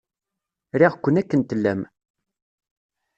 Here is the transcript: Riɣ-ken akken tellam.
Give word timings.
Riɣ-ken 0.79 1.19
akken 1.21 1.41
tellam. 1.49 1.81